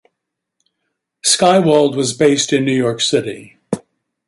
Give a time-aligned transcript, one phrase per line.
[1.23, 3.59] Skywald was based in New York City.